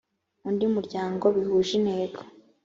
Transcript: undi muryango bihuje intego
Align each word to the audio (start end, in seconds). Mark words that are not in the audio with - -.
undi 0.47 0.65
muryango 0.75 1.25
bihuje 1.35 1.71
intego 1.79 2.19